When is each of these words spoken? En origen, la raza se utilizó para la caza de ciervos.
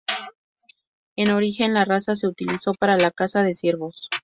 En 1.15 1.29
origen, 1.29 1.75
la 1.75 1.85
raza 1.85 2.15
se 2.15 2.25
utilizó 2.27 2.73
para 2.73 2.97
la 2.97 3.11
caza 3.11 3.43
de 3.43 3.53
ciervos. 3.53 4.09